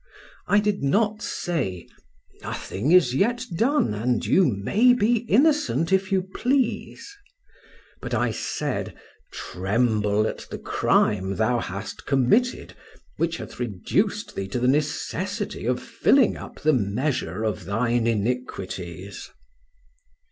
[0.47, 1.85] I did not say,
[2.41, 7.15] nothing is yet done, and you may be innocent if you please;
[8.01, 8.95] but I said,
[9.31, 12.73] tremble at the crime thou hast committed,
[13.17, 19.29] which hath reduced thee to the necessity of filling up the measure of thine iniquities.